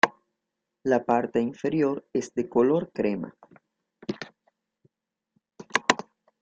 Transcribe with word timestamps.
La 0.81 1.05
parte 1.05 1.39
inferior 1.41 2.03
es 2.11 2.33
de 2.33 2.49
color 2.49 2.91
crema. 2.91 3.35